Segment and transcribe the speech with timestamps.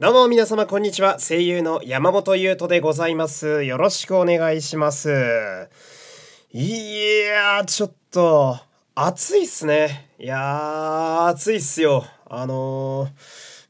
[0.00, 1.20] どうも皆様こんにちは。
[1.20, 3.62] 声優の山本優斗でございます。
[3.62, 5.68] よろしくお願いします。
[6.52, 6.68] い
[7.20, 8.58] やー、ちょっと、
[8.96, 10.10] 暑いっすね。
[10.18, 12.04] いやー、暑いっすよ。
[12.26, 13.10] あのー、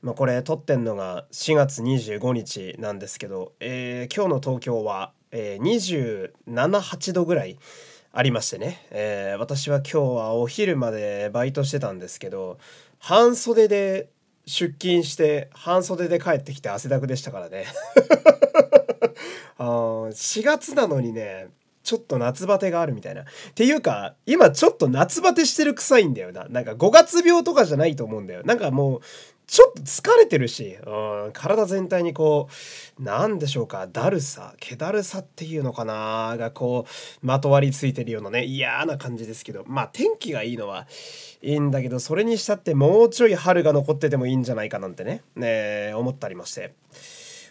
[0.00, 7.58] まあ、これ撮ってんのが4月25日なんですけど、えー今日の東京は、えー、27、8度ぐらい
[8.12, 12.56] ありましてね、えー私は今日はお昼までバイトしてたんですけど、
[12.98, 14.08] 半袖で
[14.46, 17.66] 出勤して半袖で帰ってきて汗だくでしたからね。
[19.56, 21.48] あ4月なのにね
[21.82, 23.22] ちょっと夏バテがあるみたいな。
[23.22, 26.46] っていうか今ちょっと夏バテしてる臭いんだよな。
[26.48, 28.42] なんか5月病とかじゃないと思うんだよ。
[28.44, 29.00] なんかもう
[29.46, 32.48] ちょっと疲れてるし、うん、体全体にこ
[32.98, 36.86] うなんでしょうかだるさ気だるさっていうのかながこ
[37.22, 40.86] うまとわりついてるようなね嫌な感じですけどまあ天気がいいのは
[41.42, 46.74] いいんだけどそれにしたってもうちょい春が残っててもいいんじゃないかなんてねね思ったりまして。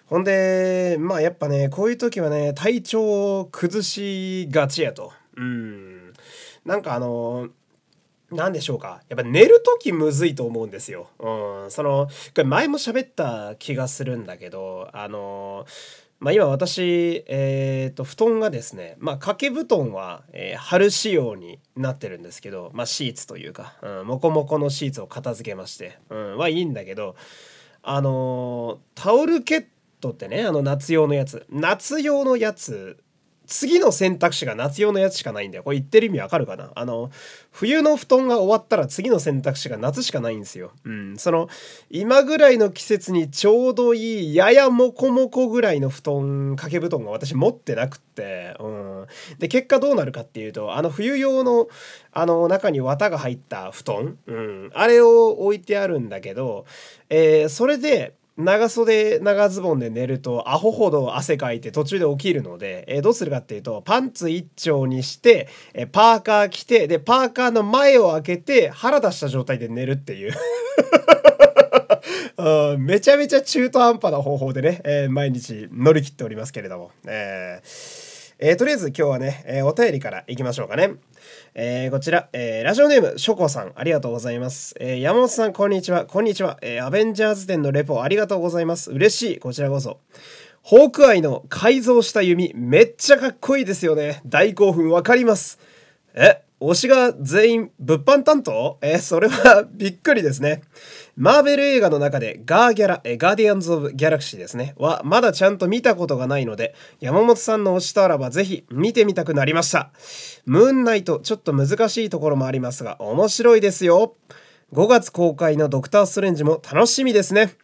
[0.06, 5.14] ほんでまあやっぱねこういう時はね体調を崩しがちやと。
[5.36, 6.14] うん
[6.66, 7.50] なんかあのな
[8.50, 9.02] んでしょうか？
[9.10, 11.08] やっぱ寝る時むずいと思うんですよ。
[11.20, 15.66] うん、そのこれ前も喋った気がするんだけどあの
[16.20, 27.16] まあ今私えー、と布団がですねまあ掛け布団は、えー春仕様になってるんですけどまあシーツというか、うん、モコモコのシーツを片付けまして、うん、はいいんだけど
[27.82, 29.66] あのタオルケッ
[30.00, 32.98] トってねあの夏用のやつ夏用のやつ
[33.46, 35.64] 次の選択肢が夏用のやつしかないんだよ。
[35.64, 36.72] これ言ってる意味わかるかな？
[36.76, 37.12] あの、
[37.52, 40.72] 冬の布団が終わったら次の選択肢が夏しかないんですよ。
[40.86, 41.18] うん。
[41.18, 41.50] その、
[41.90, 49.06] 今ぐらいの季節にちょうどいい、ややモコモコぐらいの布団、掛け布団が私持ってなくって、うん。
[49.40, 51.68] で、結果どうなるかっていうと、あの冬用の、
[52.12, 54.72] あの中に綿が入った布団、うん。
[54.74, 56.66] あれを置いてあるんだけど、
[57.10, 70.34] えーそれで、長袖長ズボンで寝るとアホほど汗かいて途中で起きるので、えーどうするかっていうとパンツ一丁にして、えーパーカー着てでパーカーの前を開けて腹出した状態で寝るっていう
[72.80, 80.96] めちゃめちゃ中途半端な方法でね、えー毎日乗り切っておりますけれども、えーえーとりあえず今日はね、えお便りからいきましょうかね。
[81.56, 84.74] えーこちら、えーラジオネーム、ショコさん、ありがとうございます。
[84.80, 86.06] えー山本さん、こんにちは。
[86.06, 86.58] こんにちは。
[86.64, 88.92] えーアベンジャーズ展のレポ、ありがとうございます。
[88.92, 89.40] 嬉しい。
[89.40, 90.00] こちらこそ。
[90.64, 94.22] ホークアイの改造した弓、めっちゃかっこいいですよね。
[94.26, 95.60] 大興奮わかります。
[96.16, 98.78] え、推しが全員物販担当？
[98.82, 100.62] え、それはびっくりですね。
[101.18, 104.74] マーベル映画の中でガーギャラ、え、ガーディアンズ・オブ・ギャラクシーですね。
[104.78, 109.92] は、まだちゃんと見たことがないので、山本さんの推しとあらばぜひ見てみたくなりました。
[110.46, 114.16] ムーンナイト、ちょっと難しいところもありますが、面白いですよ。
[114.72, 117.56] 5月公開のドクター・ストレンジも楽しみですね。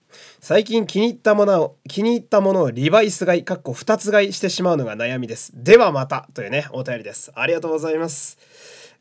[0.41, 5.51] 最近気に入ったものを、気に入ったものをリバイス買い、かっこ2つ買いしてしまうのが悩みです。
[5.55, 7.31] ではまたというね、お便りです。
[7.33, 8.37] ありがとうございます。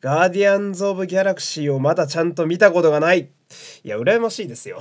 [0.01, 3.31] ガーディアンズ・オブ・ギャラクシーをまだちゃんと見たことがない。
[3.83, 4.79] いや、羨ましいですよ。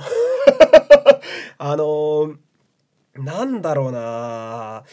[1.58, 2.36] あのー、
[3.16, 4.84] なんだろうな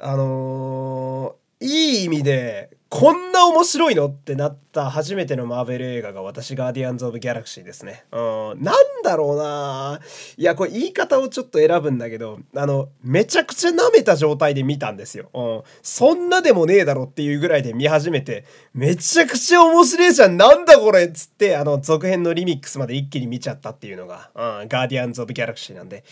[0.00, 4.08] あのー、いい意味で、こんな面白いの？
[4.08, 8.04] ってなった初めてのマーベル映画が私、ガーディアンズ・オブ・ギャラクシーですね。
[8.12, 9.98] うん、なんだろうな。
[10.36, 15.30] いや、これ言い方をちょっと選ぶんだけど、あの、めちゃくちゃ舐めた状態で見たんですよ。
[15.32, 18.44] うん、そんなでもねえだろっていうぐらいで見始めて、
[18.74, 20.36] めちゃくちゃ面白いじゃん。
[20.36, 26.04] なんだこれつって、あの、続編のリミックスまで一気に見ちゃったっていうのが、うん、ガーディアンズ・オブ・ギャラクシーなんで、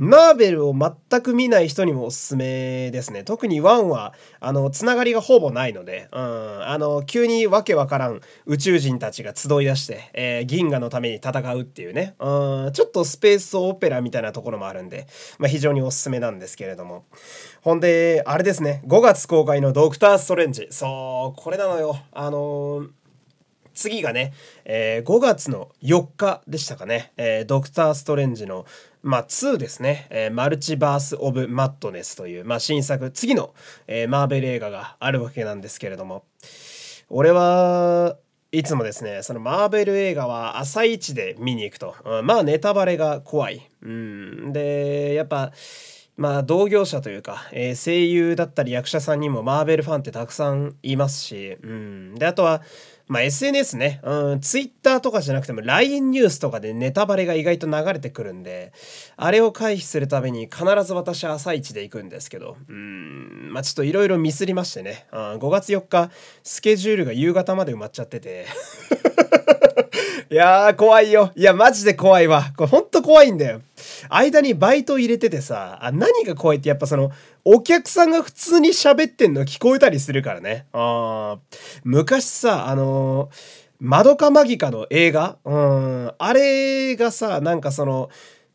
[0.00, 3.24] マーベルを全く見ない人にもおすすめですね。
[3.24, 17.04] 特に1は、あの、つながりがほぼないので、うん、あの、急にわけわからん宇宙人たちが集い出して、えー銀河のために戦うっていうね、うん、ちょっとスペースオペラみたいなところもあるんで、まあ、非常におすすめなんですけれども。
[17.62, 20.68] ほんで、あれですね、5月公開のドクター・ストレンジ。
[20.70, 21.98] そう、これなのよ。
[22.12, 22.88] あのー
[23.78, 24.32] 次がね、
[24.64, 28.66] えー5月の4日でしたかね、えードクター・ストレンジの、
[29.02, 33.54] まあ、2ですね、えーマルチバース・オブ・マットネスという、まあ、新作、次の、
[33.86, 36.24] えーマーベル映画があるわけなんですけれども、
[37.08, 38.16] 俺は
[38.50, 41.94] いつもですね、そのマーベル映画は朝一で見に行くと。
[42.04, 43.70] うんまあ、ネタバレが怖い。
[43.82, 45.52] うん、で、やっぱ、
[46.16, 52.62] まあ同業者というか、えー声優だったり役者さんにもマーベルファンってたくさんいますし、うん、であとは、
[53.08, 58.72] まあ、SNS ね、うん、Twitter とかじゃなくても LINE ニュースとかでネタバレが意外と流れてくるんで
[59.16, 66.10] あれを回避するために必ず私は朝一で行くんですけどうんまあちょっといろいろミスりましてね、うん、5月4日
[66.42, 68.46] スケジュールが夕方まで埋まっちゃってて
[70.30, 71.32] いやー、怖いよ。
[71.36, 72.52] いや、マジで怖いわ。
[72.54, 73.62] これほんと怖いんだよ。
[74.10, 77.10] 間にバイト入れててさ、あ何が怖いってやっぱその、
[77.50, 80.66] お客さんが普通に喋ってんの聞こえたりするからね。
[80.74, 81.38] あ
[81.82, 83.36] 昔さ、あのー、
[83.80, 85.38] マドカマギカの映画？
[85.46, 88.10] うん、あれがさ、なんかその、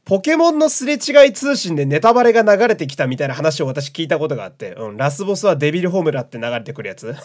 [0.05, 7.15] ポケモンのすれ違い通信でネタバレが流れてきたみたいな話を私聞いたことがあって、うん、ラスボスはデビルホームラって流れてくるやつ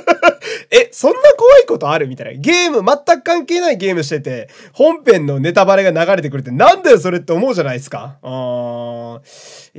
[0.72, 2.40] え、そんな怖いことあるみたいな。
[2.40, 8.16] ゲーム、全く関係ないゲームしてて、本編のネタバレが流れてくるってなんだよそれって思うじゃないですか。
[8.22, 8.28] う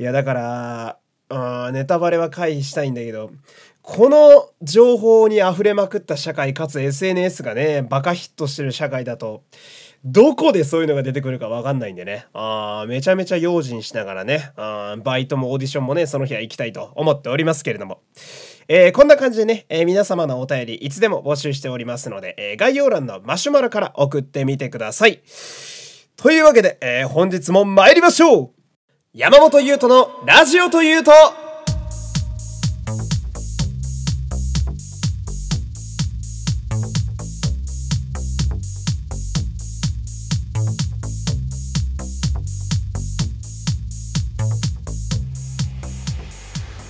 [0.00, 0.98] いや、だから、
[1.30, 3.30] うん、ネタバレは回避したいんだけど、
[3.82, 9.42] この情報に溢れまくった社会かつ SNS がね、バカヒットしてる社会だと、
[10.06, 12.26] どこでそういうのが出てくるかわかんないんでね。
[12.34, 18.00] あめちゃめちゃ用心しながらねあ、バイトもオーディションもね、その日は行きたいと思っておりますけれども。
[18.68, 25.20] えー、こんな感じでね、えー、皆様のお便りいつでも募集しておりますので、えー、概要欄のマシュマロから送ってみてください。
[26.16, 28.53] というわけで、え本日も参りましょう
[29.16, 31.12] 山本優斗のラジオというと。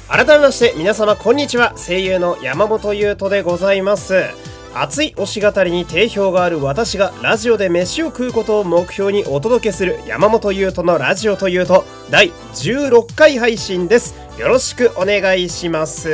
[0.09, 1.75] 改めまして皆様こんにちは。
[1.77, 4.44] 声優の山本優斗でございます。
[4.77, 14.15] 熱い推し語りに定評がある私がラジオで飯を食うことを目標にお届けする山本優斗のラジオというと第16回配信です。
[14.37, 16.09] よろしくお願いします。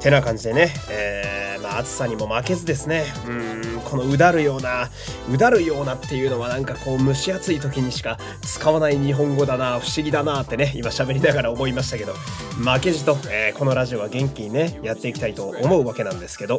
[0.00, 3.30] てな感じでね、えー、まあ、暑さにも負けずですね、う
[3.73, 4.90] ん、このうだるような、
[5.32, 16.58] うだるようなっていうのはなんかこう蒸し暑い時にしか使わない日本語だな、不思議だなってね、今喋りながら思いましたけど、負けじと、えー、このラジオは元気にね、やっていきたいと思うわけなんですけど、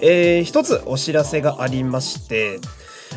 [0.00, 2.60] えー、一つお知らせがありまして、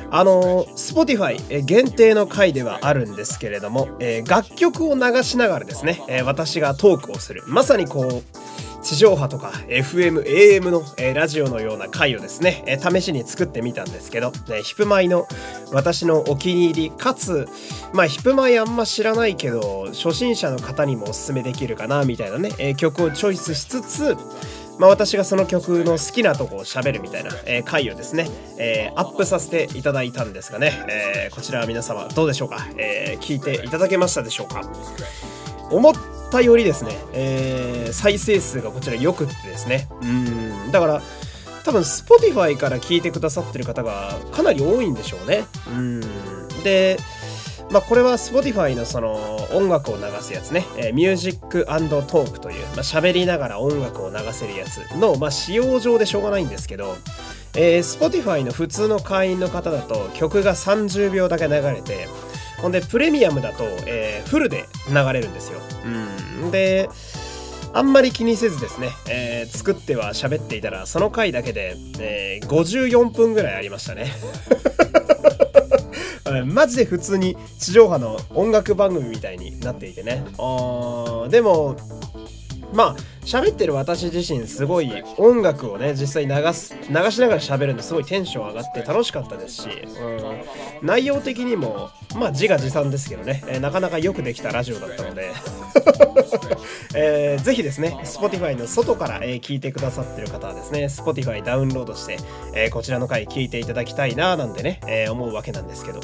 [0.10, 7.44] あの Spotify 限定の回ではあるんですけれども、えー、楽曲を流しながらですね、えー、私がトークをする。
[7.46, 8.45] まさにこう
[8.86, 10.84] 地上波とか FM、AM の、
[11.16, 15.28] ラジオのような回をですね、試しに作ってみたんですけど、ヒプマイの
[15.72, 17.50] 私のお気に入り、かつ、
[17.94, 24.16] まあヒプマイあんま知らないけど、初心者の方にもおすすめできるかな、みたいなね、曲をチョイスしつつ、
[24.78, 27.32] まあ、私がその曲の好きなとこを喋るみたいな、
[27.64, 28.30] 回をですね、
[28.96, 32.68] アップさせていただいたんですがね、こちらは皆様どうでしょうか、
[33.20, 34.62] 聞いていただけましたでしょうか？
[35.72, 35.94] 思っ
[36.36, 39.88] たよりですね、えー、再生数がこちら良くってですね。
[40.02, 40.72] うん。
[40.72, 41.02] だから
[41.64, 45.46] 多分 Spotify から聞いてくださってる方がかなり多いんでしょうね。
[45.70, 46.02] うん。
[46.64, 46.98] で
[47.72, 56.96] まあ、これは Spotify のその音楽を流すやつね、えー、ミュージックトークという、まあ、喋りながら音楽を流せるやつの、まあ、仕様上でしょうがないんですけど、
[57.56, 62.08] えー、Spotify の普通の会員の方だと曲が30秒だけ流れて、
[62.62, 65.60] ほんで、プレミアムだと、えー、フルで流れるんですよ。
[65.86, 66.15] うん。
[66.52, 66.90] で、
[67.74, 74.14] あんまり気にせずですね、えー、作っては喋っていたら、その回だけで、えー、54分ぐらいありましたね。
[76.46, 80.24] マジで普通に地上波の音楽番組みたいになっていてね。
[80.38, 81.76] あでも、
[82.74, 89.70] まあ、喋ってる私自身すごい音楽をね、実際流す、流しながら喋るんですごいテンション上がって楽しかったですし、
[90.82, 95.32] うん、内容的にも、まあ自画自賛ですけどね、えー、なかなかよくできたラジオだったので。
[96.98, 102.18] えー、ぜひですね、Spotify の外から、えー、聞いてくださってる方はですね、Spotify ダウンロードして、
[102.54, 106.00] えー、こちらの回聞いていただきたいななんてね、えー、思うわけなんですけど、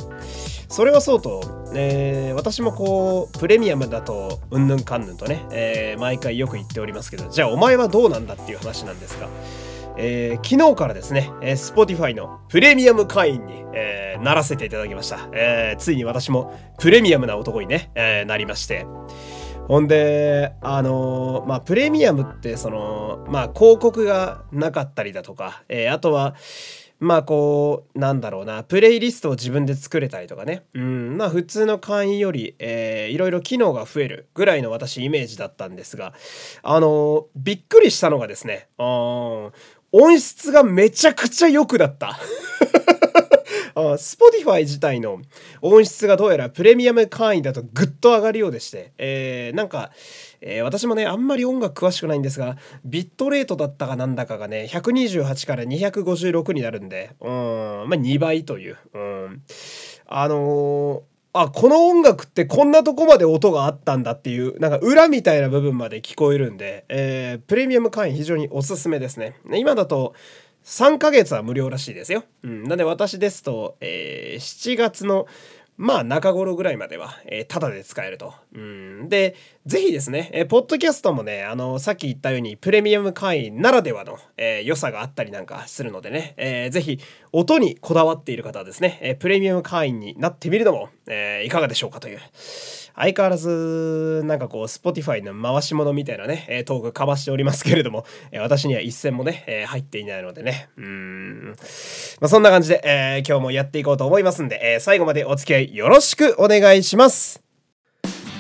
[0.72, 9.28] それはそうと、えー、私もこう、プレミアムだと、うんぬんかんぬんとね、えー、毎回よく言っておりますけど、じゃあお前はどうなんだっていう話なんですが、
[9.98, 15.28] えー、昨日からですね、えー、Spotify のプレミアム会員に、えー、ならせていただきました。
[15.34, 18.86] えー、ついに私もプレミアムな男にね、えー、なりまして。
[19.68, 26.36] ほんで、あのー、まあ、プレミアムって、その、まあ、広告がなかったりだとか、えー、あとは、
[27.02, 30.64] まあこうなんだろうなプレイリストを自分で作れたりとかね。
[30.76, 36.14] うんまあ普通の会員より、えー、いろいろ機能が増えるぐらいの私イメージだったんですが
[36.62, 39.52] あの、びっくりしたのがですね音
[40.20, 42.20] 質がめちゃくちゃ良くなった。
[43.76, 45.22] Spotify 自体の
[45.62, 49.92] 音質がどうやらプレミアム会員だとぐっと上がるようでして、えー、なんか、
[50.42, 59.44] えー、私もね、あんまり音楽詳しくないんですが、ビットレートだったかなんだかがね、128から256になるんで、うん、まあ2倍という、うん。
[60.08, 69.38] あのーあ、この音楽ってこんなとこまで音があったんだっていう、なんか裏みたいな部分まで聞こえるんで、えー、プレミアム会員非常におすすめですね。
[69.54, 70.14] 今だと、
[70.64, 72.24] 3ヶ月は無料らしいですよ。
[72.44, 72.64] うん。
[72.64, 75.28] なんで私ですと、えー、7月の
[75.78, 78.36] まあ中頃ぐらいまでは、えー、タダで使えると。
[78.54, 79.10] うん。
[79.10, 87.00] で、ぜひですね、えー、ポッドキャストもね、あの、さっき言ったようにプレミアム会員ならではの、えー、良さがあったりなんかするのでね、えー、ぜひ
[87.32, 92.20] 音にこだわっている方はですね、えー、プレミアム会員になってみるのも、えー、いかがでしょうかという。
[92.96, 98.06] 相変わらず、なんかこう、Spotify の回し物みたいなね、トークかましておりますけれども、
[98.40, 101.46] 私には一銭もね、入っていないのでね、うん。
[102.20, 107.42] まあ、そんな感じで、えー、今日もやっていこうと思いますんで、えー、最後までお付き合いよろしくお願いします。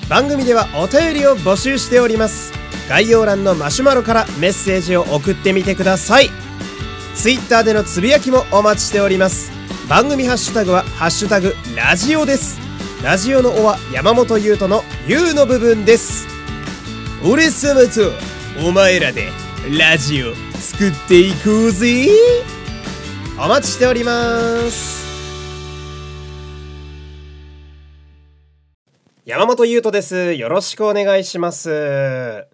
[0.09, 2.51] 番組ではお便りを募集しております。
[2.89, 6.29] 概要欄のマシュマロからメッセージを送ってみてください。
[7.15, 9.51] Twitter でのつぶやきもお待ちしております。
[9.87, 12.70] 番組ハッシュタグは、ハッシュタグ、ラジオです。
[13.03, 16.27] ラジオの「お」は山本優斗の「優」の部分です。
[17.25, 18.11] 俺様と
[18.63, 19.29] お前らで
[19.77, 22.07] ラジオ作っていこうぜ。
[23.39, 25.01] お待ちしております。
[29.25, 30.33] 山本優斗です。
[30.33, 32.50] よろしくお願いします。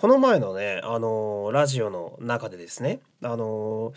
[0.00, 3.92] この前のね、あのー、ラジオの中でですね、あの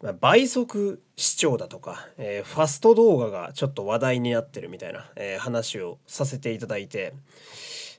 [0.00, 7.12] ー、倍速視聴だとか、えー、ファスト動画がちょっと話題になってるみたいな、え話をさせていただいて、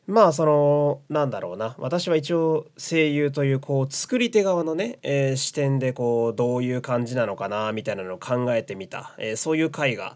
[0.10, 1.76] まあそのなんだろうな。
[1.78, 10.16] 私は一応声優というこう作り手側のね、えー、視点でこうどういう感じなのかなみたいなのを考えてみた、えー、そういう回が、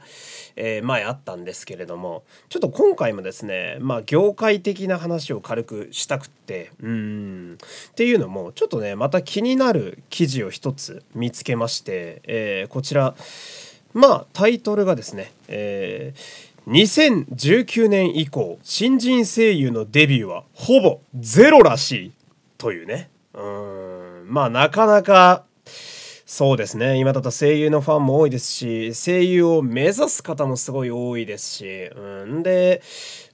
[0.56, 2.24] えー、前あったんですけれども。
[2.50, 6.72] ちょっと今回もですねまあ業界的な話を軽くしたくって。
[6.82, 7.58] うん。
[7.92, 13.14] っていうのもちょっとねまた気になる記事を一つ見つけまして、えこちら。
[13.94, 22.12] まあタイトルがですね、えー2019年以降新人声優のデビューはほぼゼロらしい
[22.58, 23.10] というね。
[23.34, 24.26] うん。
[24.28, 25.44] まあなかなか
[26.26, 26.98] そうですね。
[26.98, 31.90] 今だと声優のファンも多いですし声優を目指す方もすごい多いですし。
[31.94, 32.44] うん。
[32.44, 32.82] で、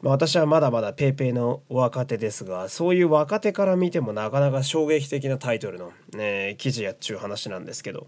[0.01, 8.07] まあ、私はまだまだ paypay の若手ですがそういう若手から見てもなかなか衝撃的なタイトルの、ね、記事やっちゅう話なんですけど、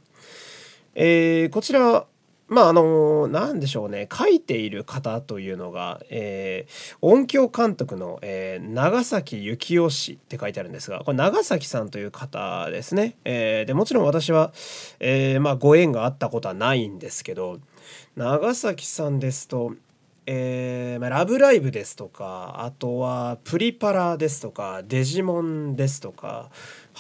[0.96, 2.06] えー、こちら
[2.52, 13.16] まああの何でしょうね書いている方というのが、えー、音響監督の、えー、長崎幸雄氏って書いてあるんですがこれ長崎さんという方ですね。
[13.24, 14.52] えー、でもちろん私は、
[15.00, 17.60] えまあ、ご縁があったことはないんですけど
[18.18, 19.74] 長崎さんですと
[20.28, 26.52] えーま、ラブライブですとかあとはプリパラですとかデジモンですとか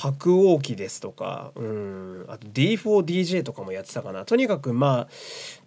[0.01, 4.25] 白鸚記ですとかうんあと D4DJ とかもやってたかな。
[4.25, 5.07] とにかくまあ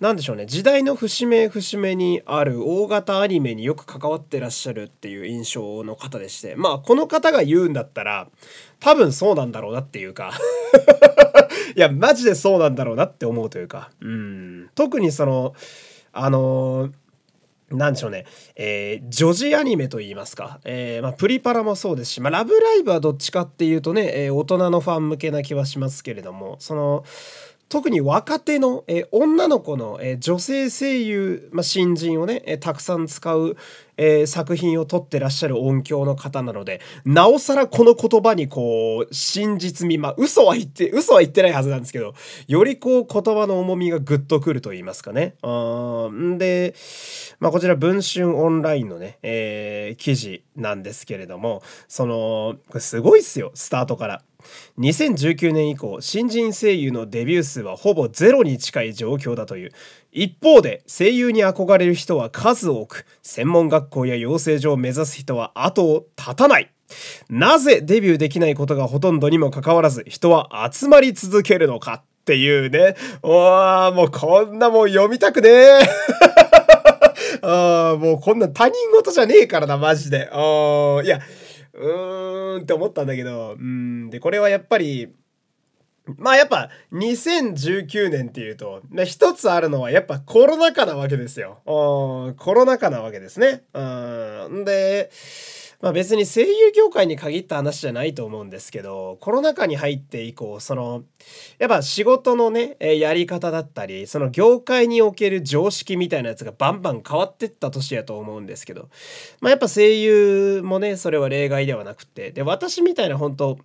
[0.00, 0.46] なんでしょうね。
[0.46, 8.26] 時代の節目節目にある大型アニメによく関わってらっしゃるっていう印象の方でしてまあこの方が言うんだったら
[8.80, 10.32] 多分そうなんだろうなっていうか。
[11.76, 13.90] いやマジでそうなんだろうなって思うというか。
[14.00, 14.70] うん。
[14.74, 15.54] 特にその
[16.12, 16.92] あのー
[17.74, 18.26] なんでしょうね、
[18.56, 27.04] えー、女児アニメといいますか、えー、まあ、プリパラもそうですし、まあ、ラブライブはどっちかっていうとね、えー、大人のファン向けな気はしますけれども、その、
[27.68, 33.56] 特に若手の、えー、女の子の、えー、女性声優、まあ、新人をね、えー、たくさん使う、
[33.96, 42.14] え、作品を撮ってらっしゃる音響の方なので、なおさらこの言葉にこう、真実味、まあ嘘は言って、嘘は言ってないはずなんですけど、
[42.48, 45.36] よりこう言葉の重みがぐっとくると言いますかね。
[45.42, 46.74] あんで、
[47.38, 54.22] まあこちら文春オンラインのね、え、記事なんですけれども、その、これすごいっすよ、スタートから。
[54.78, 59.72] 2019年以降新人声優のデビュー数はほぼゼロに近い状況だという
[60.12, 66.70] 一方で声優に憧れる人は数多く専門学校や養成所を目指す人は後を絶たない
[67.28, 72.96] なぜデビューできないことがほとんどにもかかわらず人は集まり続けるのかっていうね。
[73.22, 75.80] わもうこんなもん読みたくねえ。
[77.42, 80.30] あもうこんな他人事じゃねえからな、マジで。
[80.32, 81.20] あいや、
[81.74, 85.12] うーんって思ったんだけど、うん、で、これはやっぱり、
[86.18, 91.62] まあやっぱ2019年っていうと、一つあるのはやっぱコロナ禍なわけですよ。
[91.64, 93.64] コロナ禍なわけですね。
[93.72, 93.80] う
[94.60, 94.64] ん。
[94.64, 95.10] で、
[95.84, 101.04] まあ別に声優業界に限った話じゃないと思うんですけど、コロナ禍に入って以降、その、
[101.58, 108.88] やっぱ仕事のね、やり方だったり、その業界における常識みたいなやつがバンバン変わってった年やと思うんですけど、
[109.42, 113.58] まあやっぱ声優もね、それは例外ではなくて、で、私みたいな本当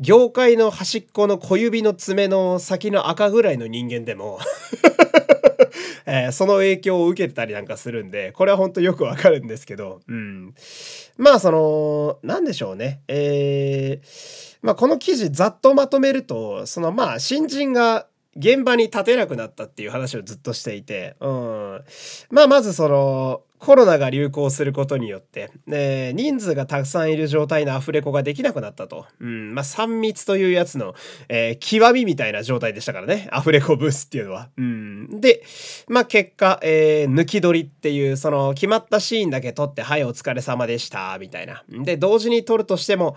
[0.00, 4.38] 業界の端っこの小指の爪の先の赤ぐらいの人間でも
[6.06, 10.54] えー、その影響を受けてたりなんかするんで、これは本当よくわかるんですけど、うん。
[11.18, 13.00] まあその、なんでしょうね。
[13.08, 21.84] えー、まあこの記事ざっとまとめると、そのまあ新人が現場に立てなくなったっていう話をずっとしていて、うん。
[22.30, 29.06] まあ、まずその、コロナが流行することによって、えー、人数がたくさんいる状態のアフレコができなくなったと。
[29.18, 30.94] うん、まあ、3密というやつの、
[31.28, 33.26] えー、極みみたいな状態でしたからね。
[33.32, 34.50] アフレコブースっていうのは。
[34.56, 35.20] うん。
[35.20, 35.42] で、
[35.88, 41.64] まあ、結果、えー、抜き取りっていう、その、決まったシーンだけ撮って、はい、お疲れ様でした、みたいな。
[41.68, 43.16] で、同時に撮るとしても、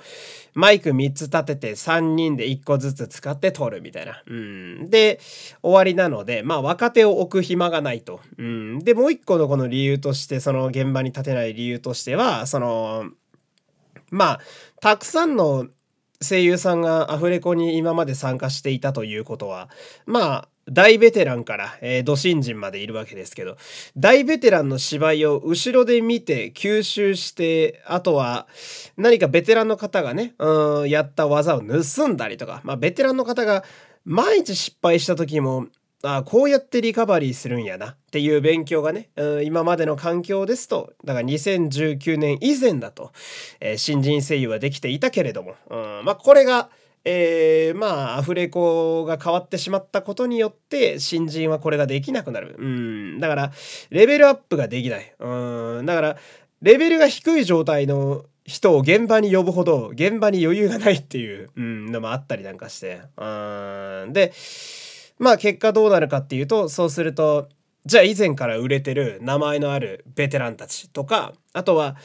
[0.56, 4.24] マイク3つ立てて3人で1個ずつ使って撮るみたいな。
[4.26, 4.90] うん。
[4.90, 5.20] で、
[5.62, 8.20] 終わりなので、まあ、若手を置く暇がないと。
[8.40, 8.80] うん。
[8.80, 13.12] で、もう一個のこの理由として、その現場に立てない理由としては、その、
[14.12, 14.40] まあ、
[14.82, 15.68] たくさんの
[16.22, 19.70] 声優さんがアフレコに今まで参加していたということは、
[20.06, 23.58] まあ、大ベテランから、えー、ド新人までいるわけですけど、
[23.98, 28.48] 大ベテランの芝居を後ろで見て吸収して、あとは
[28.98, 33.64] 何かベテランの方がね、うん、やった技を盗んだりとか、まあベテランの方が
[34.06, 35.68] 毎日失敗した時も、
[36.02, 43.12] あこうやってリカバリーするんやなっていう勉強がね、うん、今までの環境ですと、だから2019年以前だと、
[43.60, 46.70] えー、新人声優はできていたけれども、うん、まあこれが、
[47.04, 52.56] えー、まあアフレコが変わってしまったことによって新人はこれができなくなる。
[52.58, 53.52] うん、だから
[53.90, 55.14] レベルアップができない。
[55.20, 56.18] うん、だから
[56.62, 63.02] レベルが低い状態の人を現場に呼ぶほど現場に余裕がないっていう、のもあったりなんかして。
[63.18, 63.26] う
[64.08, 64.34] ん、で、
[65.20, 67.50] まあ結果どうなるかっていうとそうすると
[67.86, 71.96] じゃあ以前から売れてる名前のあるベテランたちとかあとは、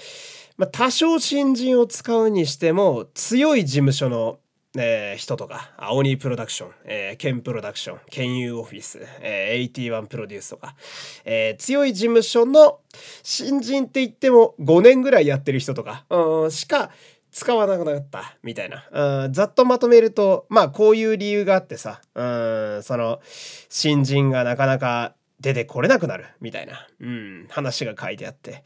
[0.57, 4.39] まあ、多少新人を使うにしても強い事務所の
[4.77, 10.75] えー、人とか、青鬼プロダクション、えー、ケンプロダクション、ケンユーオフィス、えー、81プロデュースとか、
[11.25, 12.81] えー、強い事務所の
[13.23, 16.91] 新人って言っても5年ぐらいやってる人とか、うん、しか
[17.35, 22.25] 使わなくなったみたいな、うん、ざっとまとめるとまあこういう理由があってさ、う
[22.79, 23.21] ん、その
[23.69, 28.63] 新人がなかなか出てこれなくなるみたいな、うん、話が書いてあって。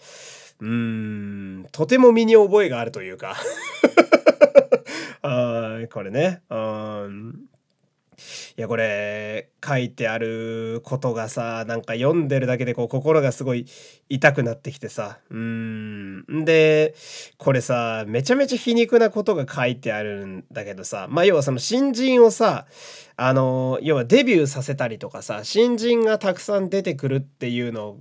[0.61, 3.37] うんとても身に覚えがあるというか。
[5.23, 6.43] あ これね。
[6.51, 7.49] うん。
[8.57, 13.67] いやこれ書いてあることがさなんか読んでるだけでこう心がすごい
[14.09, 15.19] 痛くなってきてさ。
[15.31, 16.45] うん。
[16.45, 16.95] で
[17.37, 21.07] これさめちゃめちゃ皮肉なことが書いてあるんだけどさ。
[21.09, 22.67] まあ要はその新人をさ
[23.17, 27.99] あの要はデビューさせたりとかさ新人がたくさん出てくるっていうのを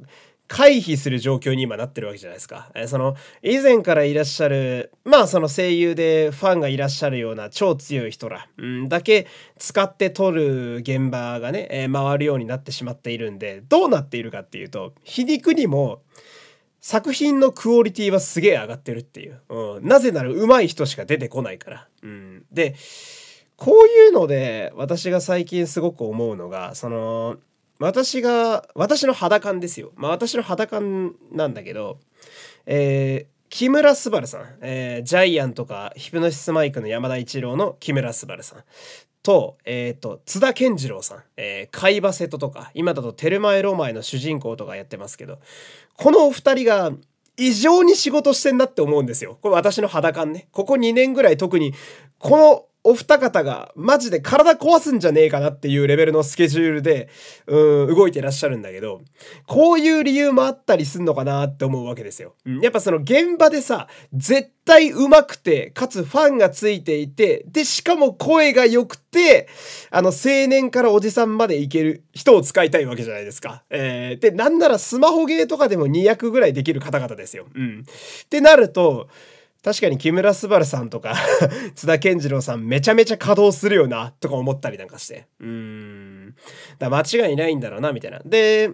[0.47, 2.71] 回避する状況に今なってるわけじゃないですか。
[2.73, 16.01] えその以前からいらっしゃるまあその声優でファンがいらっしゃるような超強い人ら、うん、だけ使って撮る現場がね、えー、回るようになってしまっているんでどうなっているかっていうと皮肉にも
[16.79, 21.88] 作品のクオリティはすげえ上がってるっていう、うん、なぜなら上手い人しか出てこないから。
[22.01, 22.75] うん、で
[23.57, 27.38] こういうので私が最近すごく思うのがその
[27.80, 29.92] 私が、私の肌感ですよ。
[29.96, 32.00] まあ私の肌感なんだけど、
[32.66, 38.63] えー、木村昴さん、えー、ジャイアンとかヒプノシスマイクの山田一郎の木村昴さん
[39.24, 45.40] と、え、ー、と、津田健次郎さん、えー、海馬瀬戸とか、今だとテルマエロマエの主人公とかやってますけど、
[45.96, 46.92] このお二人が
[47.36, 49.38] 異常に仕事してんなって思うんですよ。
[49.42, 50.48] これ私の肌感ね。
[50.52, 51.74] ここ2年ぐらい特に、
[52.20, 57.10] このお二方がマジで体壊すんじゃねえかなっていうレベルのスケジュールで、
[57.45, 59.02] うん、動いてらっしゃるんだけど、
[59.45, 62.36] こういう理由もあったりすんのかなって思うわけですよ。
[62.62, 69.50] やっぱその現場でさ、絶対上手くて、かつファンがついていて、で、しかも声が良くて、
[69.91, 73.63] あの、青年からおじさんまでいける人を使いたいわけじゃないですか。
[73.69, 77.47] えー、で、なんならスマホゲーとかでも2役ぐらいできる方々ですよ。
[77.54, 77.84] うん。
[78.23, 79.10] ってなると、
[79.67, 81.13] 確かに木村昴さんとか
[81.75, 85.27] 津田健次郎さんめちゃめちゃ稼働するよなとか思ったりなんかして。
[85.41, 86.36] うん。
[86.80, 88.21] だ間違いないんだろうなみたいな。
[88.23, 88.71] で、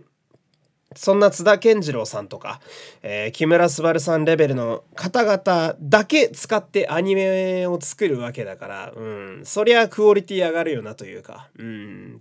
[0.95, 2.59] そんな津田健次郎さんとか、
[3.01, 12.19] えー、木村昴さんレベルの方々だけ使ってアニメを作るわけだから、うん、そりゃクオリティ上がるよなというか、うん、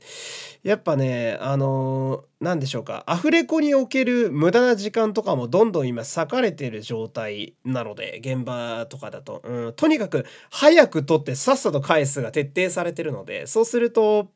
[0.63, 14.29] やっぱね、あのー、なんでしょうか、アフレコにおける無駄な時間とかもどんどん今割かれてる状態なので、現場とかだと、うん、とにかく早く撮ってさっさと返すが徹底されてるので、そうすると、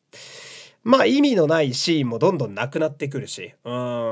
[0.86, 3.70] まあ意味のないシーンもどんどんなくなってくるし、う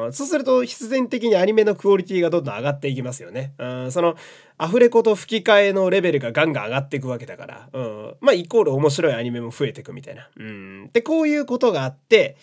[0.09, 3.53] ん、そうすると必然的にアニメのクオリティがどんどん上がっていきますよね。
[3.59, 4.17] うん、その
[4.59, 10.29] アフレコと吹き替えのレベルがガンガン上がっていくわけだから、うん、まあイコール面白いアニメも増えていくみたいな。
[10.37, 12.37] うん、で、こういうことがあって、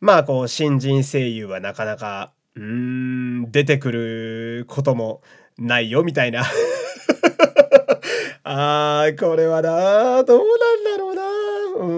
[0.00, 5.22] まあこう新人声優はなかなか、うん、出てくることも
[5.58, 6.44] ないよみたいな。
[8.44, 10.44] あー、これはなどうな
[10.76, 11.22] んだろうな
[11.78, 11.92] う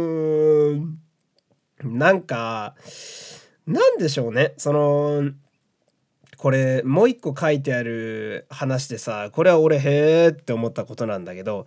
[0.47, 0.48] ん。
[1.83, 2.75] なんか、
[3.67, 4.55] なんでしょうね。
[4.57, 5.31] その、
[6.39, 11.67] これもう一個書いてある話でさこれは俺へーって思ったことなんだけど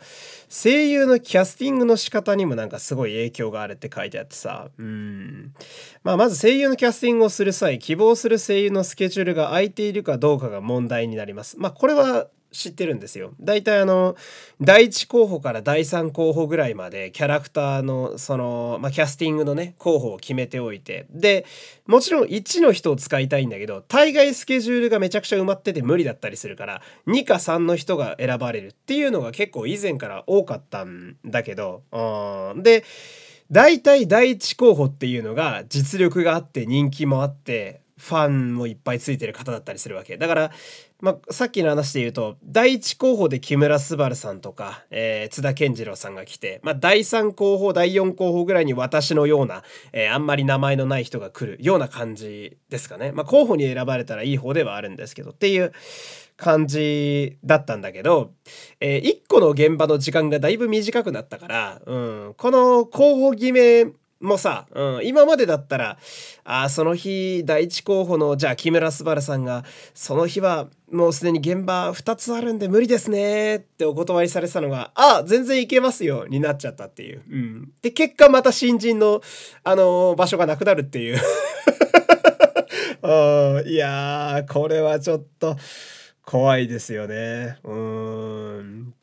[0.49, 4.69] 声優のキャスティングの仕方にもなんかすごい影響があるって書いてあってさ。
[4.77, 5.53] うん。
[6.03, 11.59] まあまず声優のキャスティングをする際希望する声優のスケジュールが空いているかどうかが問題になります。
[11.59, 13.33] まあこれは知ってるんですよ。
[13.39, 14.15] 大体あの
[14.59, 21.05] 第1候補から第3候補ぐらいまでキャラクターのその、まあ、キャスティングのね候補を決めておいて。
[21.09, 21.45] で
[21.87, 31.83] もちろん1の人を使いたいんだけど大概スケジュールがめちゃくちゃ埋まってて無理だったりするから2か3の人が選ばれるっていうのが結構以前から多かったんだけど
[32.57, 32.83] で
[33.51, 40.17] 大体第1候補っていうのが実力があって人気もあってファンもいっぱいついてる方だったりするわけ。
[40.17, 40.51] だから
[41.01, 53.11] まあ、さっきの話で言うと第1候補で木村昴さんとか、えー、津田健次郎さんが来て、まあ、第3候補第4候補ぐらいに私のような、えー、あんまり名前のない人が来るような感じですかね。
[53.11, 55.73] まあ、候補に選ばれたらいい方ではあるんですけどっていう
[56.37, 58.31] 感じだったんだけど、
[58.79, 63.85] えー、1個の現場の時間がだいぶ短くなったから、うん、この候補決め
[64.21, 65.97] もさ、うん、今までだったら、
[66.43, 77.23] あその日、第一候補の、じゃあ、木村昴さんが、その日は、もうすでに現場2つあるんで無理ですねってお断りされてたのが、あ全然いけますよになっちゃったっていう。
[77.29, 77.71] うん。
[77.81, 79.21] で、結果また新人の、
[79.63, 81.17] あのー、場所がなくなるっていう。
[83.65, 85.55] いやー、これはちょっと、
[86.23, 87.57] 怖いですよね。
[87.63, 88.93] うん。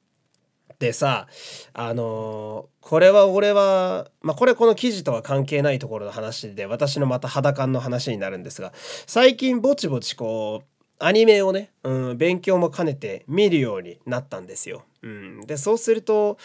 [0.79, 1.27] でさ
[1.75, 8.73] あのー、これは俺はまあこれこの記事とは関係ないところの話で私のまた肌感の話になるんですが
[9.07, 14.85] 最近ぼちぼちこうアニメをね、うん、勉強も兼ねて見るようになったんですよ。
[15.03, 16.39] うん、でそうすると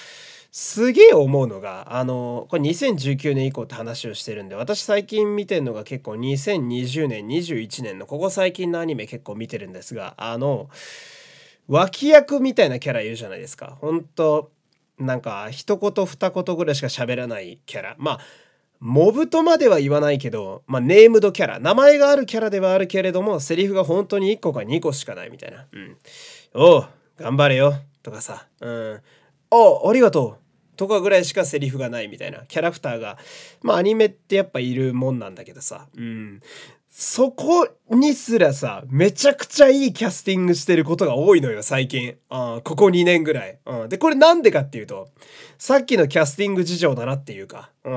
[0.51, 10.69] すげえ思うのがあのこれ2019年以降って話をしてるんで私最近見てるのが結構2020年21年のここ最近のアニメ結構見てるんですがあの
[11.67, 13.77] 脇役みたいなキャラいるじゃないですか。
[13.81, 14.51] 本当
[14.99, 17.95] なんか一言二言ぐらいしか喋らないキャラ。
[17.97, 18.19] まあ
[18.83, 21.57] モブとまでは言わないけど、まあ、ネームドキャラ。
[21.57, 25.67] 名前があるキャラではあるけれども、セリフが本当に1個か2個しかないみたいな。
[25.71, 25.97] うん。
[26.53, 27.75] おう、頑張れよ。
[28.03, 28.45] とかさ。
[28.59, 29.01] うん。
[29.51, 30.75] おありがとう。
[30.75, 33.17] とかぐらいしかセリフがないみたいなキャラクターが、
[33.61, 35.87] まあアニメってやっぱいるもんなんだけどさ。
[35.95, 36.41] うん。
[36.95, 42.17] そこにすらさ、めちゃくちゃいいキャスティングしてることが多いのよ、最近。
[42.29, 43.89] あここ2年ぐらい、うん。
[43.89, 45.09] で、これなんでかっていうと、
[45.57, 47.71] さっきのキャスティング事情だなっていうか。
[47.83, 47.89] う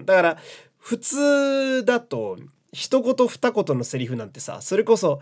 [0.00, 0.02] ん。
[0.06, 0.38] だから、
[0.78, 2.38] 普通だと、
[2.72, 5.20] 一言二言のセリフなんてさ、それこそ、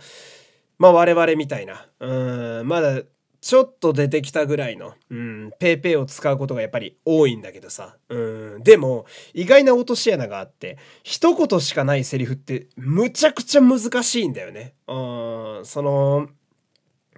[0.79, 3.03] まあ我々みたいな、うん、まだ
[3.47, 7.97] ちょっと出てきたぐらいの、うん、ペイペイを使うことがやっぱり多いんだけどさ。
[8.09, 14.75] うん、でも、意外な落とし穴があって、一言しかないセリフってむちゃくちゃ難しいんだよね。
[14.89, 16.29] うん、その、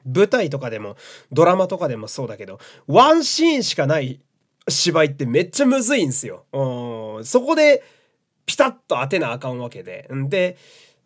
[0.05, 0.97] 舞台とかでも、
[1.33, 4.21] ドラマとかでもそうだけど、ワンシーンしかない
[4.69, 6.45] 芝居ってめっちゃむずいんすよ。
[6.53, 7.83] うん、そこで、
[8.45, 10.07] ピタッと当てなあかんわけで。
[10.12, 10.59] んで、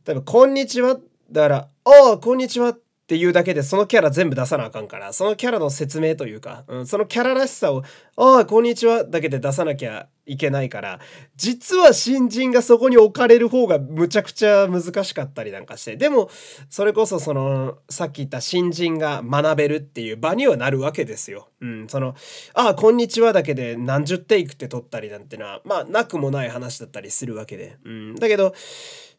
[0.03, 0.99] 多分、こんにちは。
[1.31, 2.77] だから、ああ、こんにちは。
[3.13, 7.83] ていうだけでそのキャラ全部出さなあかんからそのキャラの説明というか、うん、そのキャラらしさを
[8.17, 10.99] 「ああこんにちは」だけで出さなきゃいけないから
[11.37, 16.31] 実は新人がそこに置かれる方がむちゃくちゃ難しかったりなんかしてでも
[16.71, 21.49] それこそそのさっき言った新人が学べるっていう場にはなるわけですよ。
[21.61, 22.15] うん、その
[22.55, 27.77] 「ああこんにちは」だけで何十テイクって撮ったりなんてのはまあなくもない話だったりするわけで。
[27.85, 28.55] うん、だけど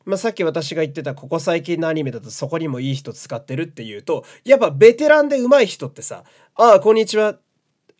[0.05, 6.23] まあ、さっき私が言ってたここ最近のアニメだとそこにもいい人使ってるっていうとやっぱベテランで上手い人ってさ
[6.55, 7.37] 「ああこんにちは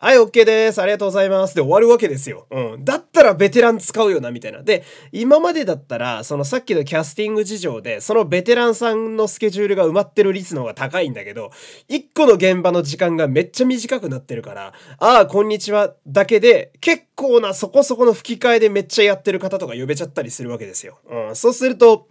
[0.04, 0.82] はい、OK です。
[0.82, 1.56] ありがとうございます。
[1.56, 2.46] で終わるわけですよ。
[2.52, 2.84] うん。
[2.84, 4.62] だったらベテラン使うよな、みたいな。
[4.62, 11.52] で、今までだったら、そのさっきのキャスティング事情で、そのベテランさんのスケジュールが埋まってる率の方が高いんだけど、
[11.88, 21.00] 一個の現場の時間がめっちゃ短くなってるから、ああ、こんにちは、だけで、結構なそこそこの吹き替えでめっちゃやってる方とか呼べちゃったりするわけですよ。
[21.10, 21.36] うん。
[21.38, 22.10] そうすると、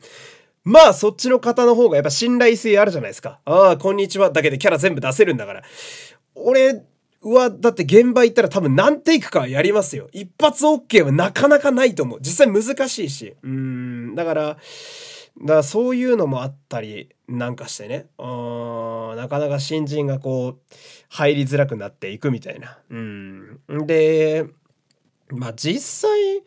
[0.64, 3.40] まあそっちの方の方がやっぱ信頼性あるじゃないですか。
[3.44, 4.30] ああ、こんにちは。
[4.30, 5.62] だけでキャラ全部出せるんだから。
[6.34, 6.86] 俺、
[7.22, 10.08] うわ、だって現場行ったら多分何テイクかはやりますよ。
[10.12, 12.18] 一発 OK はなかなかないと思う。
[12.20, 13.36] 実際難しいし。
[13.42, 18.06] うん、だから、だからそういうのもあったりなんかしてね。
[18.18, 18.24] う
[19.14, 20.74] ん、なかなか新人がこう、
[21.08, 22.78] 入りづらくなっていくみたいな。
[22.90, 23.60] うん。
[23.86, 24.44] で、
[25.28, 26.42] まあ実際、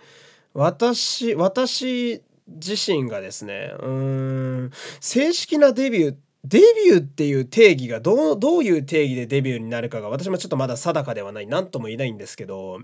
[0.53, 6.15] 私、私自身がですね、うん、正式なデビュー
[6.47, 12.79] デビューっていう定義がどうどういう定義でデビューになるかが私もちょっとまだ定かではない何とも言えないんですけど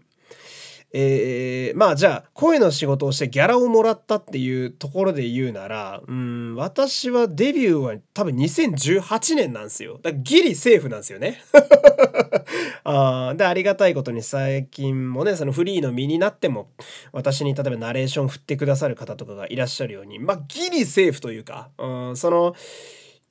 [0.94, 10.00] えー、まあじゃあ声の仕事をしてギャラをもらったっていうところで言うなら、うん、私はデビューは多分2018年なんですよ。
[10.02, 11.42] だからギリセーフなんですよね。
[12.84, 16.70] あで、ありがたいことに最近もね、そのフリーの身になっても、
[17.14, 22.56] 私に例えばナレーション振ってくださる方とかがいらっしゃるように、まあギリセーフというか、うん、その、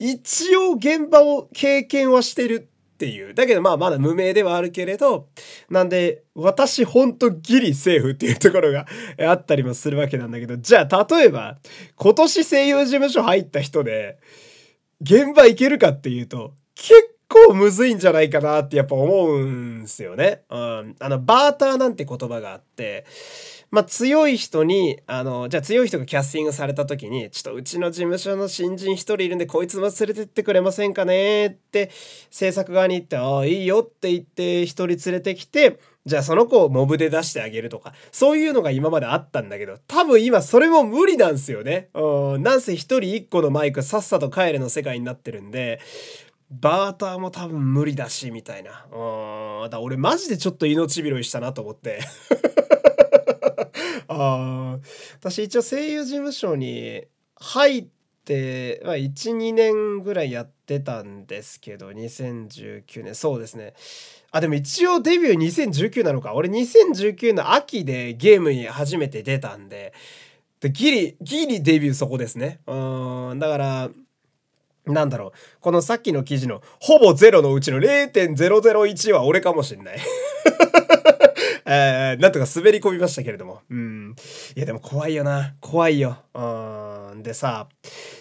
[0.01, 3.35] 一応現場を経験はしてるっていう。
[3.35, 5.29] だけどまあまだ無名ではあるけれど、
[5.69, 8.87] なんで私ほんとギリセーフっていうところが
[9.29, 11.59] あったりもするわけなんだけど、じゃあ例えば
[11.97, 14.19] 今年声優事務所入った人で
[15.03, 16.93] 現場行けるかっていうと結
[17.31, 20.43] 構むずいんじゃないかなってやっぱ思うんすよね。
[20.51, 20.97] うん。
[20.99, 23.07] あのバーターなんて言葉があって、
[23.71, 31.91] まあ、強い人に、あの、じゃあ強い人がキャスティングされた時に、ちょっとうちの事務所の新人一人いるんで、こいつも連れてってくれませんかねって
[32.31, 41.91] 制作側に言って、ああ、いいよって言って一人連れてきて、じゃあその子をモブで出してあげるとか、そういうのが今まであったんだけど、多分今それも無理なんすよね。
[41.95, 45.79] うん、なんせ一人一個のマイクさっさと帰れの世界になってるんで、
[46.51, 48.85] バーターも多分無理だし、みたいな。
[48.93, 52.01] うん、だ俺マジでちょっと命拾いしたなと思って。
[54.09, 54.79] あ
[55.21, 57.05] 私一応声優事務所に
[57.37, 57.87] 入っ
[58.25, 63.15] て、まあ、12年ぐらいやってたんですけど2019年。
[63.15, 63.75] そうですね。
[64.33, 66.35] あでも一応デビュー2019なのか。
[66.35, 69.93] 俺2019の秋でゲームに初めて出たんで。
[70.61, 72.59] でギリギリデビューそこですね。
[72.67, 73.91] うんだから
[74.91, 79.99] なんだろうこのさっきの記事のほぼゼロのうちの0.001は俺かもしんない
[81.73, 83.61] えー、なんとか滑り込みましたけれども。
[83.71, 84.17] うん。
[84.57, 85.55] いや、でも怖いよな。
[85.61, 86.17] 怖いよ。
[86.35, 87.23] うん。
[87.23, 87.69] でさ、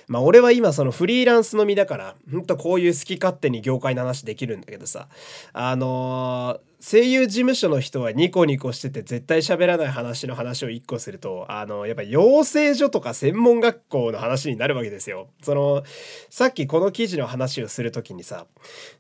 [0.08, 5.08] まあ俺は今そのフリーランスの身だから、ほんとこういう好き勝手に業界の話できるんだけどさ、
[5.53, 15.27] あの、声優事務所の人はニコニコしてて絶対喋らない話の話を一個すると、あの、やっぱ養成所とか専門学校の話になるわけですよ。
[15.43, 15.83] その、
[16.29, 18.45] さっきこの記事の話をするときにさ、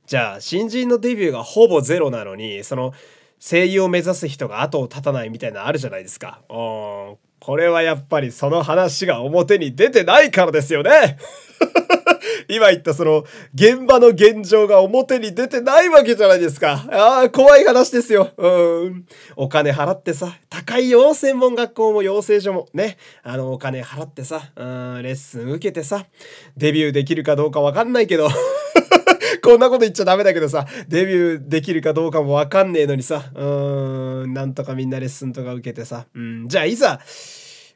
[0.07, 2.93] じゃあ新人のデビューがほぼゼロなのに、その、
[3.39, 6.41] 声優を目指す人が後を絶たないみたいなのあるじゃないですか。
[6.49, 6.53] う
[7.13, 7.17] ん。
[7.39, 11.17] これはやっぱりその話が表に出てないからですよね。
[12.47, 16.85] 今言ったその現場の現状が表に出てないわけじゃないですか。
[16.91, 18.29] ああ、怖い話ですよ。
[18.37, 18.47] う
[18.89, 19.05] ん。
[19.35, 22.67] お金払ってさ、高いよ、専門学校も養成所も。
[22.73, 22.97] ね。
[23.23, 26.05] あの、お金払ってさ、うん、レッスン受けてさ、
[26.57, 28.29] デビューできるかどうかわかんないけど
[29.41, 36.99] こんなこと言っちゃダメだけどさ、デビューできるかどうかもわかんねえのにさ、うーん、なんとかみんなレッスンとか受けてさ、うん、じゃあいざ、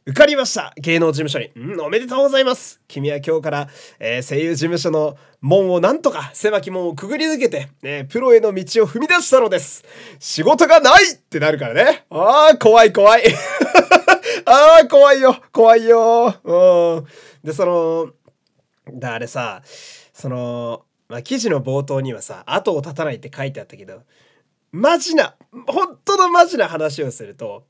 [0.05, 1.49] 受かりました芸能事務所に。
[1.55, 9.85] うん、おめでとうございます君は今日から、えー、声優事務所の門をなんとか狭き門をくぐり抜けて、えー、プロへの道を踏み出したのです。
[10.19, 12.05] 仕事がないってなるからね。
[12.09, 13.23] ああ、怖い怖い。
[14.45, 15.37] ああ、怖いよ。
[15.53, 16.35] 怖いよ。
[16.43, 17.07] うん。
[17.41, 18.11] で、その、
[18.99, 19.61] だ、あれさ、
[20.13, 24.01] その、まあ、記事の冒頭にはさ、後を絶たないって書いてあったけど、
[24.73, 25.35] マジな、
[25.67, 27.63] 本当のマジな話をすると、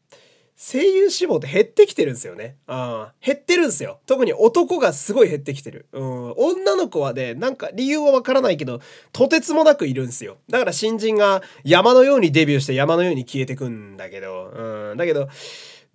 [0.65, 2.55] 声優志望って減ってきてるんですよね。
[2.67, 3.99] あ減ってるんですよ。
[4.05, 5.87] 特に男がすごい減ってきてる。
[5.91, 6.31] うん。
[6.37, 8.79] 女の子はね、なんか理由はわからないけど、
[9.11, 10.37] とてつもなくいるんですよ。
[10.49, 14.97] だから新人が山のようにデビューして山のように消えてくんだけど、うん。
[14.97, 15.27] だけど、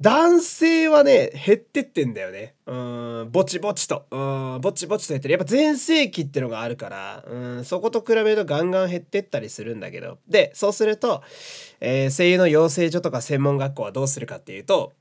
[0.00, 2.54] 男性はね、減ってってんだよね。
[2.66, 2.74] う
[3.24, 4.06] ん、ぼちぼちと。
[4.10, 5.32] うん、ぼちぼちと減ってる。
[5.32, 10.18] やっぱ全盛期ってのがあるから、うん、そこと比べるとガンガン減ってったりするんだけど。
[10.28, 11.22] で、そうすると、
[11.80, 14.92] えー、声優の養成所とか専門学校はどうするかっていうと、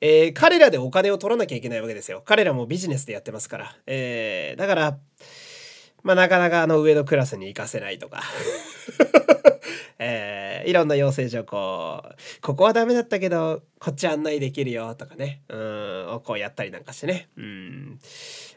[0.00, 2.22] えー、彼らでお金を取らなきゃいけないわけですよ。
[2.24, 3.76] 彼らもビジネスでやってますから。
[3.86, 4.98] えー、だから、
[6.02, 8.22] まあ、なかなかあの上のクラスに行かせないとか
[9.98, 17.28] えー、いろんな養成所こう、ここはダメだったけど、こっち案内できるよとかね、うん、をこうやったりなんかしてね。
[17.36, 18.00] うん。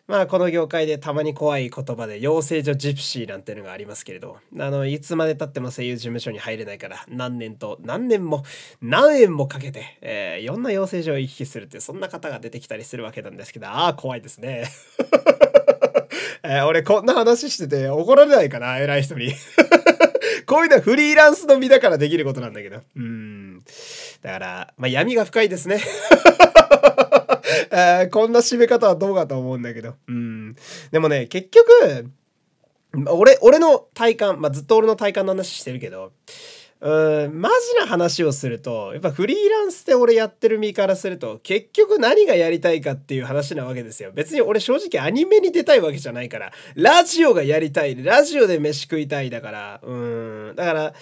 [0.07, 8.43] まあこの業界でたまに怖い言葉で養成所ジプシーなんていうのがありますけれど、あの、いつまでたっても声優事務所に入れないから何年と何年も
[8.81, 14.65] 何円もかけて、えー、いろんな養成所を行き来するってそんな方が出てきたりするわけなんですけど、ああ、怖いですね。
[16.43, 19.33] えー、俺こんな話してて怒られないかな偉い人に
[20.45, 22.81] こういうのはフリーランスの身だからできることなんだけど。
[22.95, 23.59] うん。
[24.21, 25.81] だから、まあ、闇が深いですね。
[27.71, 29.95] えー、こんな締め方はどうかと思うんだけど。
[30.07, 30.55] うん。
[30.91, 32.09] でもね、結局、
[33.09, 36.11] 俺、俺の体感、まあ、ずっと俺の体感の話してるけど、
[36.81, 44.11] うん、マジな話をすると、やっぱフリーランスで俺やってる身からすると、結局何がやりたいかっていう話なわけですよ。
[44.13, 48.01] 別に俺正直アニメに出たいわけじゃないから、ラジオがやりたい。
[48.03, 49.93] ラジオで飯食いたいだから、う
[50.51, 50.53] ん。
[50.55, 50.93] だから、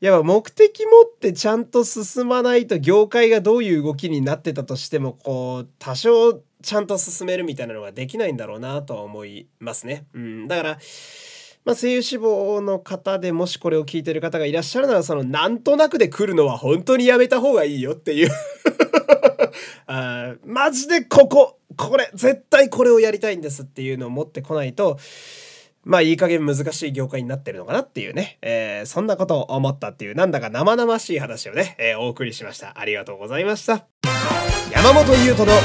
[0.00, 10.06] やっぱ目的持ってちゃんと進まないと業界がどういう動きになってたとしてもこう多少ちゃんと進めるみたいなのができないんだろうなとは思いますね。
[10.14, 10.78] うん、だから
[11.62, 18.30] まあ、声優志望の方でもしこれを聞いてる方がいらっしゃるならそのなんとなくで来るのは本当にやめた方がいいよっていう
[19.86, 24.98] あマジでこここれ絶対これをやりたいんですっていうのを持ってこないと
[25.84, 32.78] まあいい加減難しい業界になってるのかなっていうね、えー、そんなことを思ったっていうなんだか生々しい話をね、えー、お送りしました。
[32.78, 33.86] ありがとうございました。
[34.72, 35.56] 山本優斗の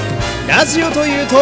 [0.47, 1.35] ラジオというと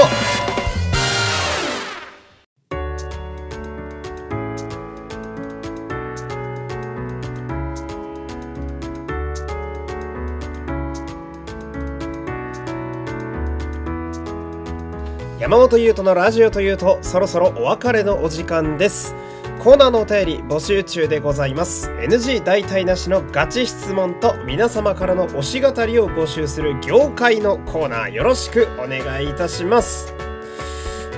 [15.43, 19.13] 山本優斗のラジオというとそろそろお別れのお時間です。
[19.61, 21.89] コーナーのお便り募集中でございます。
[21.89, 30.13] NG 代替なしのガチ質問と皆様からの推し語りを募集する業界のコーナーよろしくお願いいたします。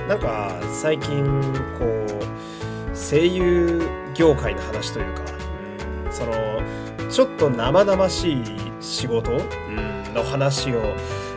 [0.08, 1.24] なんか最近
[1.78, 5.22] こう声優業界の話というか、
[6.06, 6.32] うん、その
[7.08, 8.42] ちょっと生々しい
[8.80, 10.82] 仕事、うん、の話を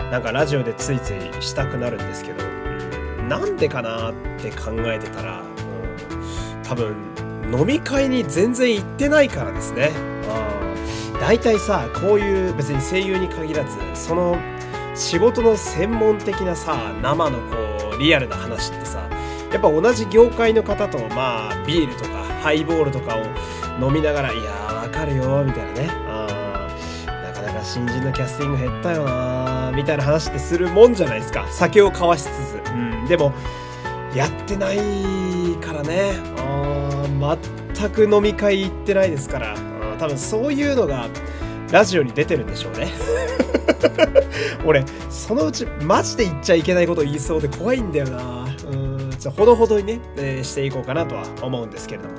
[0.09, 2.58] なんかラジオでついついしたくなるんですけど
[3.29, 5.43] なんでかなって考えてたら
[6.63, 6.95] 多分
[7.53, 9.91] 飲み会に全然行ってないからですね。
[11.19, 14.37] 大体さこういう別に声優に限らずその
[14.95, 17.55] 仕事の専門的なさ生のこ
[17.95, 19.07] うリアルな話ってさ
[19.51, 25.87] やっぱ同じ業界の方とまあビールとかハイボールとかを飲みながら「いやーわかるよ」みたいなね。
[27.05, 29.48] なかなか新人のキャスティング減ったよな
[29.79, 31.47] みたいな話ってするもんじゃないですか。
[31.49, 32.71] 酒を交わしつつ。
[32.71, 33.07] うん。
[33.07, 33.31] でも
[34.13, 34.77] やってない
[35.61, 36.11] からね。
[36.37, 37.37] あ
[37.77, 39.55] 全く飲み会行ってないですから。
[39.97, 41.07] 多分そういうのが
[41.71, 42.89] ラジオに出てるんでしょうね。
[44.65, 48.47] 俺そのうちマジで言っちゃいけないこと言いそうで怖いんだよな。
[48.69, 52.15] うんじゃほどほどにね、えー、していこうかなとは思うんですけれども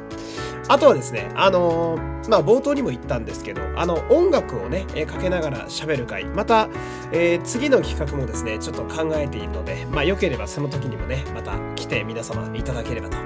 [0.71, 6.69] あとはですね、あのー、まあ、冒頭にも言ったんですけど、あの、音楽をね、えー、かけながら喋る回、また、
[7.11, 13.17] えー、次の企画もですね、ちょっと考えているので、まあ、よければその時にもね、また来て皆様いただければと。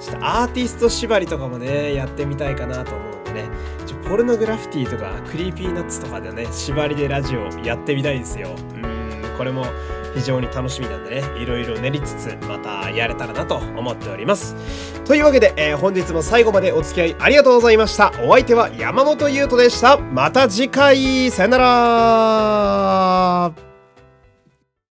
[0.00, 3.48] ちょっとアーティスト縛りとかもね、やってみたいかなと思うんでね、
[3.84, 8.50] ちょポルノグラフィティとか、 Creepy Nuts とかでね、縛りでラジオやってみたいですよ。
[8.50, 9.64] うん、これも、
[10.16, 14.56] 非常に楽しみなんでねいろいろ練りつつまたやれたらなと思っております。
[15.04, 18.12] というわけで、えー、本日も最後までお付き合いありがとうございました。
[18.24, 19.98] お相手は山本優斗でした。
[19.98, 21.30] また次回。
[21.30, 23.65] さよなら。